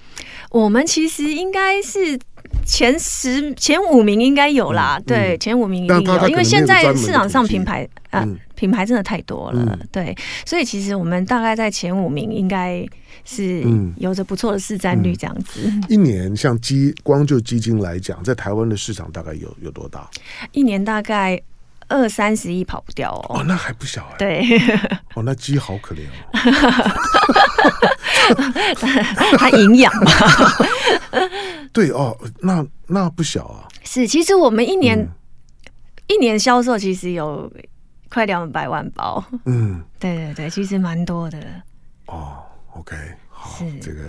[0.50, 2.16] 我们其实应该是
[2.64, 12.84] 前十、前五名应该有啦，嗯、对，嗯、前五名一定有，因为现在市场上品牌啊，嗯、品牌真的太多了，嗯、对，所以其实我们大概在前五名应该
[13.24, 13.64] 是
[13.98, 15.60] 有着不错的市占率这样子。
[15.64, 20.10] 嗯嗯、一年像基光就基金来讲，在台湾的市场大概有有多大？
[20.50, 21.40] 一年大概。
[21.90, 24.16] 二三十亿跑不掉哦，哦，那还不小哎。
[24.18, 24.44] 对，
[25.16, 26.36] 哦，那鸡好可怜哦，
[29.38, 30.12] 它营养嘛。
[31.72, 33.66] 对哦，那那不小啊。
[33.84, 35.08] 是，其实我们一年、嗯、
[36.08, 37.50] 一年销售其实有
[38.10, 39.24] 快两百万包。
[39.44, 41.38] 嗯， 对对对，其实蛮多的。
[42.06, 42.38] 哦
[42.74, 42.96] ，OK，
[43.28, 44.08] 好，是这个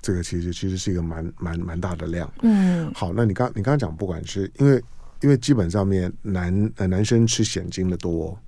[0.00, 2.30] 这个其实其实是一个蛮蛮蛮大的量。
[2.42, 4.82] 嗯，好，那你刚你刚刚讲，不管是因为。
[5.20, 8.38] 因为基本上面男呃男生吃险金的多，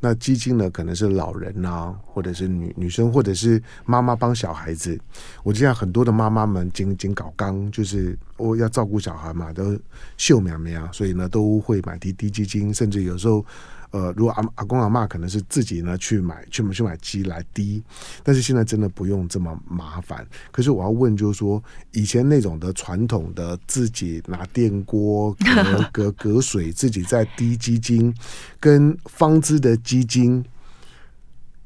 [0.00, 5.00] 那基金呢可能是老人呐、啊，或者是女女生，或者是妈妈帮小孩子。
[5.42, 9.78] 我见很多的妈妈们紧紧搞刚，就是我要照顾小孩嘛，都
[10.18, 13.42] 秀苗苗啊，所以呢都会买低低基金，甚至有时候。
[13.90, 17.82] 呃，如果阿阿公阿妈可能是自己呢去买去去买鸡来滴，
[18.22, 20.26] 但是现在真的不用这么麻烦。
[20.50, 28.14] 可是我要问，就是说以前那种的传统的自己拿电锅隔隔隔水自己在滴鸡精，
[28.58, 30.44] 跟方姿的鸡精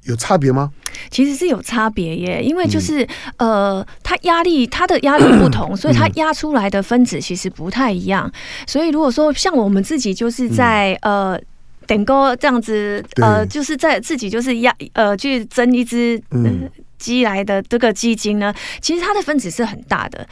[0.05, 0.71] 有差别吗？
[1.11, 3.03] 其实是有差别耶，因为就是、
[3.39, 8.31] 嗯、呃，它压力它的压力不同，所以它压出来的分子其实不太一样。
[8.67, 11.43] 所以如果说像我们自己就是在、嗯、呃。
[11.91, 16.23] 点歌这样子，呃，就是在自己就是压呃去蒸一只
[16.99, 20.25] 鸡来的这个鸡精呢，其实它的分子是很大的，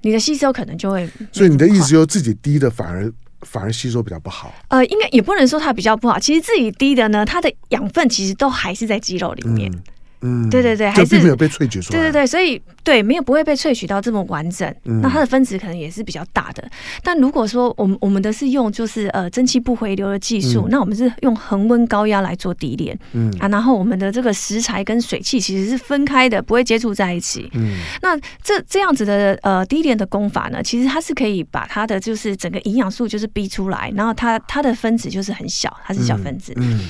[0.00, 1.06] 你的吸收可能就会。
[1.30, 4.54] 所以你的意思就是自己低的反而反而吸收比较不好？
[4.68, 9.70] 呃，应该也不能说它比较不好，其实自己低的呢，它的养分其实都还是在肌肉里面。
[9.70, 9.82] 嗯
[10.22, 11.98] 嗯，对对对，还是没有被萃取出来。
[11.98, 14.68] 对对对，所以对没有不会被萃取到这么完整。
[14.84, 16.64] 嗯、那它的分子可能也是比较大的。
[17.02, 22.98] 但如果说我们我们的是用就是呃蒸汽不回流的技术，嗯、那我们是用恒温高压来做滴炼。
[23.12, 27.50] 嗯啊，然后我们的这个食材跟水汽其实是分开的，不会接触在一起。
[27.54, 36.52] 嗯，那这这样子的呃低炼的功法呢，其实它是可以把它的就是整个营养素就是逼出来，然后它它的分子就是很小，它是小分子。
[36.56, 36.80] 嗯，嗯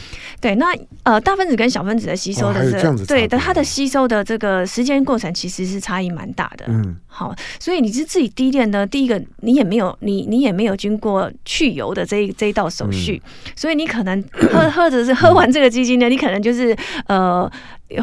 [0.40, 2.96] 对，那呃大分子跟小分子的吸收的是、哦、
[3.28, 3.38] 对。
[3.38, 3.42] 的。
[3.42, 16.76] 它的吸收的这个时间过程其实是差异蛮大的，嗯，好，所以你是自己滴炼的，第一个你也没有你你也没有经过去油的这一这一道手续，嗯、所以你可能 喝或者是喝完这个基金呢，嗯、你可能就是
[17.08, 17.50] 呃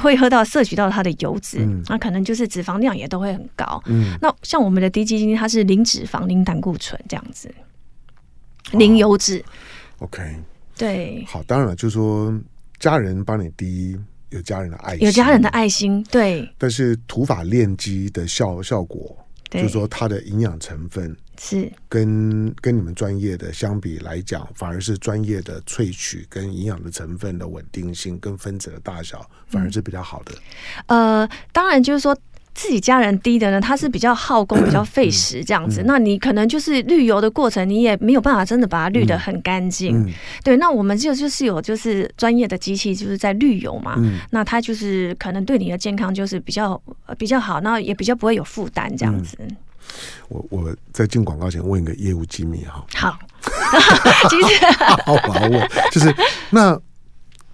[0.02, 7.50] 会喝到摄取到它的油脂，那、嗯、可能就是脂肪量也都会很高，嗯，那像我们的低基金，它是零脂肪、零胆固醇这样子，
[8.74, 9.44] 零油脂
[10.00, 10.22] ，OK，
[10.78, 12.34] 对，好，当然了，就是说
[12.78, 13.98] 家人帮你滴。
[14.30, 16.50] 有家人的爱心，有家人的爱心，对。
[16.58, 19.18] 但是土法炼鸡的效效果，
[19.50, 30.34] 就是说它的营养成分是跟跟你们专业的相比来讲，反而是专业的萃取跟营养的成分的稳定性跟分子的大小，反而是比较好的。
[30.88, 32.18] 嗯、呃，当然就是说。
[32.54, 35.82] 自己家人滴的呢，它是比较耗工、比较费时这样子。
[35.82, 40.14] 嗯嗯、那你可能就是滤油的过程，你也没有办法真的把它滤得很干净。
[40.44, 43.96] 对，那我们就就是有就是专业的机器，就是在滤油嘛。
[43.98, 46.82] 嗯、那它就是可能对你的健康就是比较
[47.18, 49.38] 比较好，那也比较不会有负担这样子。
[50.28, 52.84] 我我在进广告前问一个业务机密哈。
[52.96, 53.18] 好，
[54.30, 56.14] 其实好，我要问， 就是
[56.50, 56.80] 那。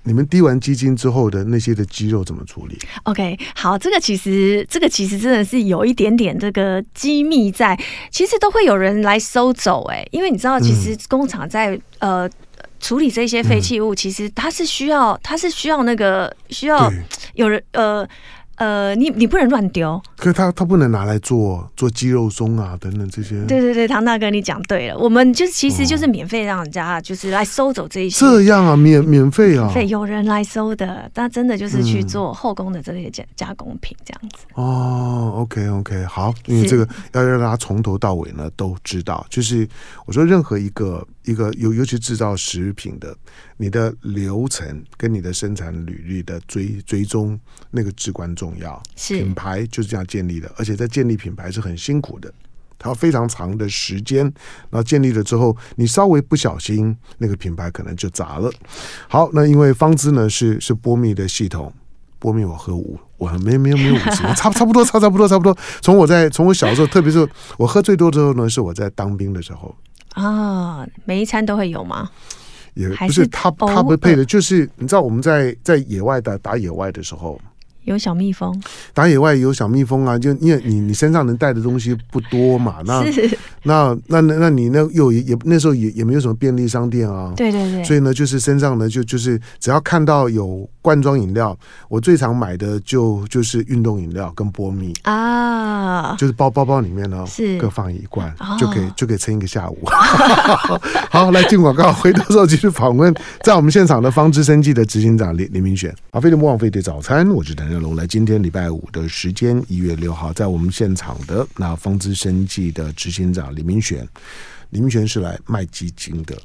[0.05, 7.77] 你们滴完基金之后的那些的肌肉怎么处理？OK，好，这个其实这个其实真的是有一点点这个机密在，
[8.09, 12.29] 其实都会有人来收走哎、欸，因为你知道，其实工厂在、嗯、呃
[12.79, 16.91] 处理这些废弃物，其实它是需要它是需要那个需要
[17.33, 18.07] 有人呃。
[18.55, 23.43] 呃，你你不能乱丢，可是他他不能拿来做做鸡肉松啊等等这些。
[23.45, 28.25] 对对对，唐大哥你讲对了，我们就是其实就是免费让人家就是来收走这一些。
[28.25, 34.45] 这样啊，免免费啊，免费有人来收的，但真的就是去做后宫的这些加加工品这样子。
[34.55, 39.67] 嗯、哦，OK OK，好，因为这个要让大家从头到尾呢都知道，就是
[40.05, 41.05] 我说任何一个。
[41.25, 43.11] 一个尤尤其制造食品的，
[43.57, 47.39] 你的流程跟你的生产履历的追追踪，
[47.71, 48.81] 那个至关重要。
[48.95, 52.33] 是品牌就是这样建立的，而且在建立品牌是很辛苦的，
[52.77, 54.23] 它非常长的时间。
[54.69, 58.51] 然后建立了之后，你稍微不小心，那个品牌可能就砸了。
[59.07, 61.73] 好，那因为方知呢是是波密的系统，
[62.19, 65.57] 波密我喝五，我没有没有没有五十，差差不多差差不多差不多。
[65.81, 67.25] 从我在从我小时候，特别是
[67.57, 69.73] 我喝最多之后呢，是我在当兵的时候。
[70.09, 72.09] 啊、哦，每一餐都会有吗？
[72.75, 77.41] 也不是，他他不配的，就是你知道我们在在野外的打野外的时候。
[77.85, 78.59] 有小蜜蜂，
[78.95, 80.17] 打野外有小蜜蜂啊！
[80.17, 83.03] 就因为你你身上能带的东西不多嘛，那
[83.61, 91.57] 那那那那你那又也也那时候也也没有什么便利商店啊，对对对，所以呢，就是身上呢就就是只要看到有罐装饮料，
[91.89, 99.79] 我最常买的就就是运动饮料跟波蜜啊，就是包包包里面呢是各放一罐，就可以就可以撑一个下午。
[101.09, 105.91] 好，来进广告，回头之后继续访问在我们现场的方知生技的执行长林林明选。
[106.11, 107.95] 好，飞碟莫忘飞碟早餐，我是谭正龙。
[107.95, 114.07] 来，今天礼拜五的时间，一月六号，在我们现场的那方知生技的执行长林明选，
[114.75, 116.35] 林明选是来卖基金的，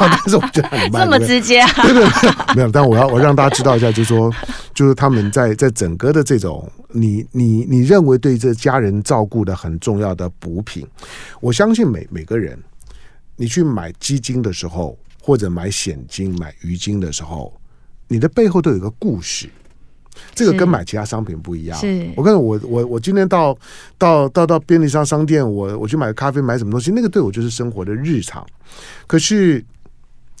[0.00, 4.32] 但是我觉得很卖这么直接、啊，对对对，没有，但我要我让大家知道一下，就是说，
[4.72, 10.86] 就是他们在 在整个的这种你你你认为对这家人照顾的很重要的补品，
[11.42, 12.58] 我相信每每个人，
[13.36, 17.52] 你去买基金的时候，或者买险金、买鱼金的时候，
[18.08, 19.50] 你的背后都有一个故事。
[20.34, 21.78] 这个跟买其他商品不一样。
[21.78, 23.56] 是，我跟我我我今天到
[23.98, 28.46] 到到到便利商商店，我我去买咖啡，买什么东西，那个对我就是生活的日常。
[29.06, 29.64] 可是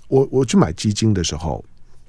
[0.08, 1.64] 我我去买基金的时候，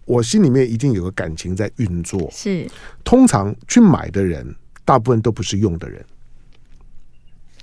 [0.06, 2.30] 我心里面一定有个感情在运作。
[2.32, 2.66] 是，
[3.04, 4.56] 通常去买的人，
[4.86, 6.04] 大部分都不是用的人。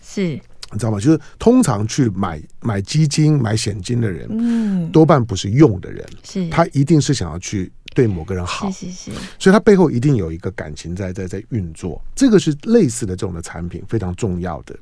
[0.02, 0.22] 是，
[0.72, 0.98] 你知道吗？
[1.00, 6.04] 就是通常去买买基金、买险金的人，嗯，多半不是用的人。
[6.22, 7.70] 是，他一定是想要去。
[8.00, 14.74] 对某个人好，是是是，所以他背后一定有一个感情在在在运作，这个是类似的这种的产品非常重要的。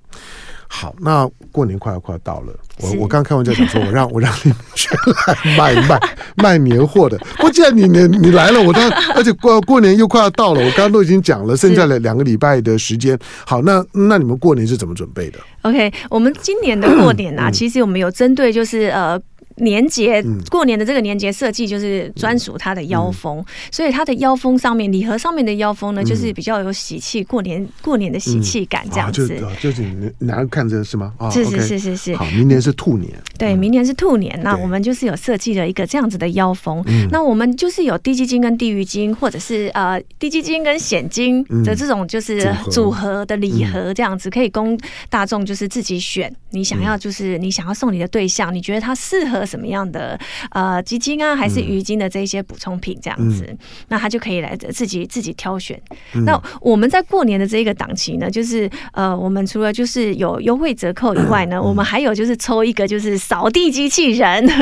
[0.69, 4.89] 好，那过年快要快要到了，我我刚开玩笑讲说，我让我让你们去
[5.27, 6.01] 来卖卖
[6.37, 7.19] 卖年货的。
[7.39, 13.19] 不，既然你你你来了，我当而且过过年又快要到了，我刚刚都已经讲了，剩下的两个礼拜的时间。
[13.45, 19.21] 好，那那你们过年是怎么准备的？OK，我们今年的过年啊，其实我们有针对就是呃。
[19.61, 29.29] 年节过年的这个年节设计就是专属它的腰封，所以它的腰封上面礼盒上面的腰封呢，就是比较有喜气，过年过年的喜气感这样子。
[29.61, 31.13] 就是你拿着看着是吗？
[31.31, 32.17] 是是是是是。
[32.17, 33.13] 好，明年是兔年。
[33.39, 36.85] 对，明年是兔年，那我们就是有设计了一个这样子的腰封。
[37.11, 46.35] 那我们就是有低基金跟地狱金，或者是呃低基金跟险金的这种就是组合的礼盒，这样子可以供大众就是自己选。
[46.51, 50.19] 你想要就是你想要送你的对象，你觉得他适合什么样的
[50.51, 53.59] 呃鸡精啊，还是鱼精的这些补充品这样子，嗯、
[53.89, 55.81] 那他就可以来自己自己挑选。
[56.15, 64.47] 嗯、那我们在过年的这一个档期呢，就是呃，我们除了就是有优惠折扣以外呢，嗯、我们还有就是抽一个就是扫地机器人。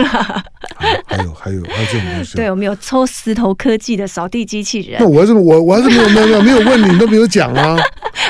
[1.07, 2.37] 还有还有还有这种东西？
[2.37, 5.01] 对，我们有抽石头科技的扫地机器人。
[5.01, 7.77] 那我还是我我还是没有没有没有没有问你都没有讲啊。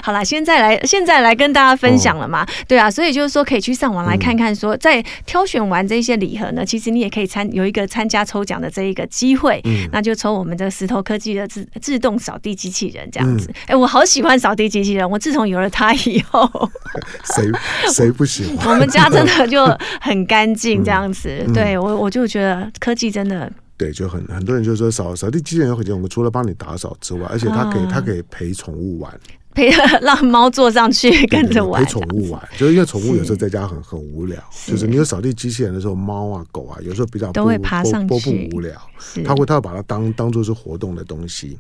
[0.07, 2.43] 好啦，现在来现在来跟大家分享了嘛？
[2.43, 6.87] 哦、对啊，所以就是说可以去上网来看看，说在挑选完这些礼盒呢，其实。
[6.97, 13.53] 你也可以参有一个参加抽奖的这一个机会，嗯，那就抽我们这个石头科技的自自动扫地机器人这样子。
[13.67, 16.49] 哎、我好喜欢扫地机器人，我自从有了它以后，
[17.37, 17.51] 谁
[17.93, 18.69] 谁不喜欢？
[18.73, 19.67] 我们家真的就
[20.01, 21.45] 很干净 这样子。
[21.47, 29.13] 嗯、对我我就觉得科技真的，对，就很很多人就说扫扫地机器人有很多，我们除了帮你打扫之外，而且它可以、啊、它可以陪宠物玩。
[29.57, 29.71] 陪
[30.03, 38.79] 让猫坐上去跟着玩，陪宠物玩，就是因为宠物有时候在家很很无聊，就是你有扫地机器人的时候，猫啊狗啊有时候比较都会爬上去，不无聊，
[39.25, 41.59] 它会它会把它当当做是活动的东西。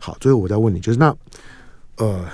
[0.00, 1.16] 好，最后我再问你，就是那
[1.98, 2.24] 呃，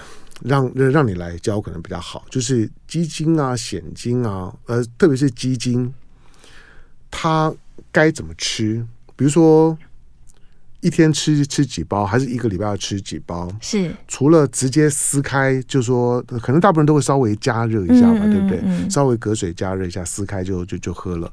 [0.42, 5.92] 让让你来教可能比较好，就是鸡精啊、险精啊，呃，特别是鸡精，
[7.10, 7.52] 它
[7.92, 8.82] 该怎么吃？
[9.14, 9.76] 比如说。
[10.82, 13.48] 一天吃吃几包，还是一个礼拜要吃几包？
[13.60, 18.60] 是除了直接撕开，就说可能大部分人都会稍微加热一下嘛，嗯、对不对？
[18.64, 21.32] 嗯、稍微隔水加热一下，撕开就就就喝了。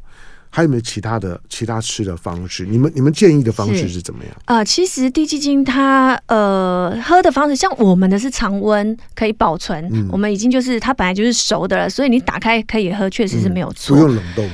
[0.52, 2.66] 还有没有其他的其他吃的方式？
[2.66, 4.34] 你们你们建议的方式是怎么样？
[4.46, 14.50] 呃，其实滴鸡精它呃喝的方式，像我们的是常温可以保存，嗯、我们已经就是它本来就是熟的了，所以你打开可以喝，确实是没有错，嗯、不用冷冻。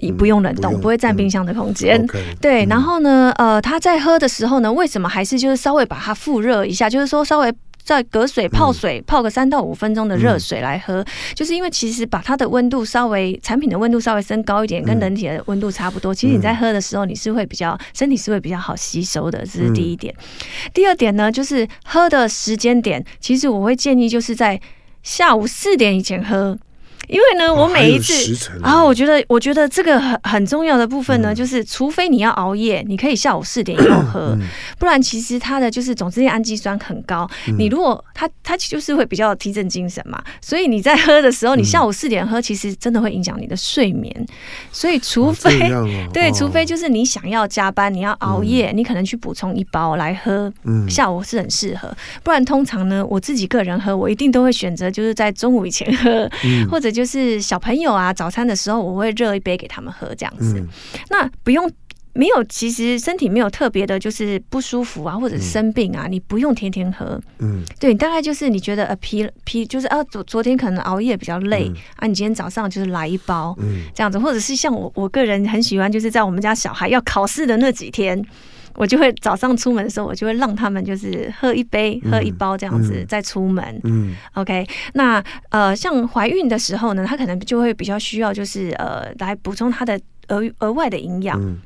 [0.00, 2.04] 你不用冷冻，不，不会占冰箱的空间。
[2.40, 6.88] 对，然后呢，呃，他在喝的时候呢，为什么还是就是稍微把它复热一下？
[6.88, 16.12] 就是说稍微在隔水泡水，嗯、泡个三到五分钟的热水来喝，嗯、就是因为其实把它的温度稍微产品的温度稍微升高一点，跟人体的温度差不多。
[16.12, 20.14] 嗯、其实你在喝的时候，你是会比较身体是会比较好吸收的，这是第一点。
[20.18, 24.60] 嗯、第二点呢，就是喝的时间点，其实我会建议就是在
[25.02, 26.56] 下午四点以前喝。
[27.10, 34.46] 因为呢，我每一次啊、哦，我觉得，我觉得这个很很重要的部分呢，嗯、就是除非你要熬夜，你可以下午四点以后喝，嗯、
[34.78, 37.28] 不然其实它的就是总之氨基酸很高。
[37.48, 44.14] 嗯、你如果它它就是会比较提振精神嘛，所以你在喝的时候，你下午四点喝，其实真的会影响你的睡眠。
[44.70, 45.58] 所以除非、
[46.14, 51.92] 对，除非就是你想要加班，你要熬夜，嗯、你可能去补充一包来喝，嗯、下午是很适合。
[52.22, 56.99] 不然通常呢，我自己个人喝，我一定都会选择就是在中午以前喝，嗯、或者就。
[57.00, 60.60] 就是小朋友啊，早餐的时候我会热一杯给他们喝，这样子。
[60.60, 60.68] 嗯、
[61.08, 61.66] 那不用
[62.12, 67.18] 没有，其实身体没有特别的，就是不舒服啊，或者是生病啊，嗯、你不用天天喝。
[67.38, 78.22] 嗯，对，大概就是你觉得呃疲疲，就是啊昨昨天可能熬夜比较累、嗯、啊，你今天早上就是来一包，嗯，这样子，或者是像我我个人很喜欢，就是在我们家小孩要考试的那几天。
[78.74, 83.64] 我就会早上出门的时候，我就会让他们就是喝一杯、喝一包这样子再出门。
[83.84, 84.66] 嗯，嗯，OK。
[84.94, 91.40] 那呃，像怀孕的时候呢，她可能就会比较需要就是呃来补充她的额额外的营养。
[91.40, 91.58] 嗯，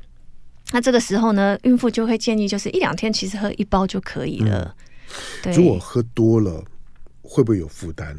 [0.71, 4.75] 那这个时候呢，孕妇就会建议就是一两天其实喝一包就可以了。
[5.55, 6.63] 如果喝多了。
[7.27, 8.15] 会不会有负担？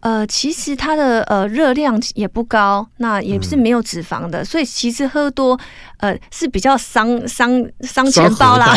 [0.00, 5.58] 呃，其实它的呃热量也不高，那也是没有脂肪的，嗯、所以其实喝多
[5.98, 8.74] 呃是比较伤伤伤钱包啦。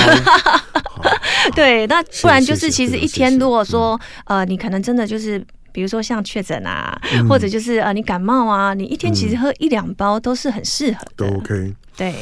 [1.55, 11.29] 对，那不然就是其实一天如果说呃你可能真的就是比如说像确诊啊，嗯、或者就是呃你感冒啊，你一天其实喝一两包都是很适合的。
[11.29, 11.73] 都 OK。
[11.95, 12.15] 对。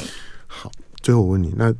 [0.46, 0.70] 好，
[1.02, 1.72] 最后我问你，那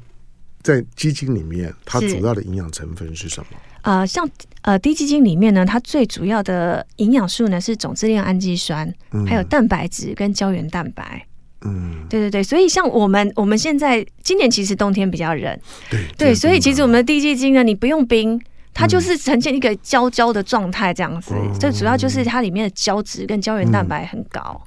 [0.63, 3.59] 在鸡精里面，它主要的营养成分是什么？
[3.87, 4.29] 呃，像
[4.63, 11.25] 呃低基金里面呢，它最主要的营养素呢是总支链氨基酸，嗯、还有蛋白质跟胶原蛋白。
[11.65, 15.57] 嗯，对对对，所以像我们我们现在今年其实冬天比较冷，
[15.89, 18.41] 对对，所以其实我们的低基金呢，你不用冰，
[18.75, 21.37] 它就是呈现一个胶胶的状态这样子。
[21.61, 24.61] 最、嗯、主要就是它里面的胶质跟胶原蛋白很高，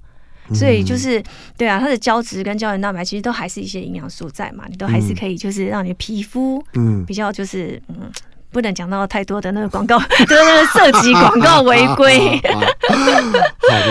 [0.47, 1.21] 嗯、所以就是
[1.57, 7.05] 对啊，它的胶质跟胶原蛋白其实都还是一些营养素在嘛，你都还是可以就是让你的皮肤嗯。
[7.05, 8.09] 比较就是嗯。
[8.51, 12.37] 不能讲到太多的那个广告， 就是那个涉及广告违规。
[12.51, 12.59] 好，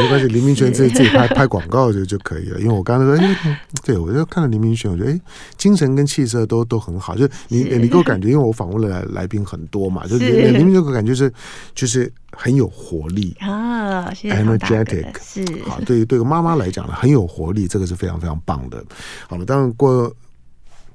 [0.02, 2.60] 没关系，林明轩自己自己拍拍广告就就可以了。
[2.60, 5.20] 因为我刚才说，哎，对我就看到林明轩，我觉得哎，
[5.56, 7.14] 精神跟气色都都很好。
[7.14, 11.32] 就你你给我感觉，因为我访问了来宾很多嘛，就是林明轩给我感觉是
[11.74, 15.80] 就是很有活力啊，energetic 是好。
[15.86, 18.82] 对于对于妈妈来讲呢，很有活力，这个是非常非常棒的。
[19.28, 20.12] 好了，当然过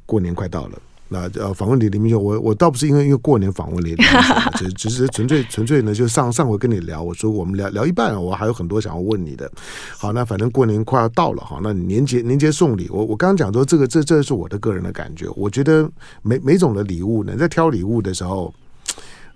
[0.06, 0.78] 过年快到了。
[1.14, 9.50] 那呃，访问李林明秀，我我倒不是因为因为过年访问李林明轩， 只只是纯粹纯粹呢，就上上回跟你聊，我说我们聊聊一半，我还有很多想要问你的。
[9.96, 15.88] 好，那反正过年快要到了哈，那年节年节送礼，我我刚刚讲说这个这这是我的个人的感觉，我觉得
[16.24, 18.52] 每每种的礼物呢，在挑礼物的时候，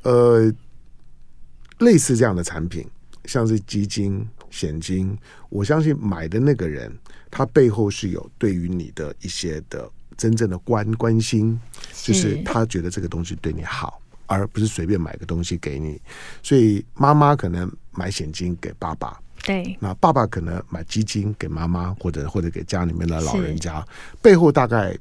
[0.01, 0.51] 呃，
[1.77, 2.85] 类似这样的产品，
[3.25, 4.27] 像是基金。
[4.49, 5.15] 险金，
[5.49, 6.89] 我相信买的那个人，
[7.29, 9.87] 他背后是有对于你的一些的。
[10.17, 11.59] 真正的关关心，
[11.93, 16.01] 就是他觉得这个东西对你好，而不是随便买个东西给你。
[16.41, 23.85] 所以妈妈可能买险金给爸爸，对，那爸爸可能买基金给妈妈，或者或者给家里面的老人家。
[24.21, 24.97] 背后大概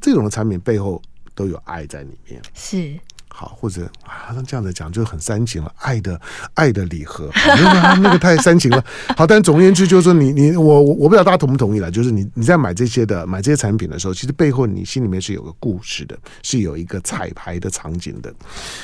[0.00, 1.00] 这种的产品背后
[1.34, 2.98] 都有爱在里面，是。
[3.38, 6.18] 好，或者啊，那这样子讲就很煽情了，爱的
[6.54, 8.82] 爱的礼盒，那个那个太煽情了。
[9.14, 18.32] 好，但总而言之，就是说你你我我不知道大家同不同意了，就是你你在买这些的买这些产品的时候，其实背后你心里面是有个故事的，是有一个彩排的场景的。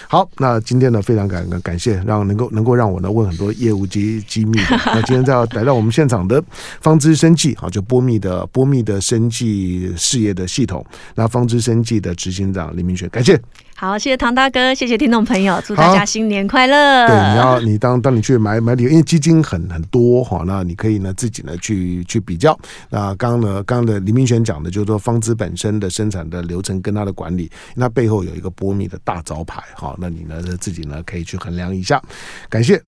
[0.06, 4.60] 好，那今天呢，非常感感谢，让能够能够让我呢问很多业务机机密。
[4.84, 6.44] 那今天在来到我们现场的
[6.82, 10.84] 方知生技，好，就波密的波密的生技事业的系统，
[11.14, 13.40] 那方知生技的执行长李明轩，感谢。
[13.82, 17.08] 好，谢谢唐大哥，谢谢听众朋友，祝大家新年快乐。
[17.08, 22.56] 对，你要你当当你去买买礼，因为基金很很多哈，那你可以呢自己呢去去比较。
[22.90, 32.00] 那刚刚呢，刚刚的黎明轩讲的就是说方知本身的生产的流程跟它的管理，那背后有一个波密的大招牌哈，那你呢自己呢可以去衡量一下。
[32.48, 32.80] 感谢。